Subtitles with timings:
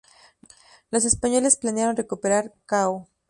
[0.89, 3.07] Los españoles planearon recuperar Curacao.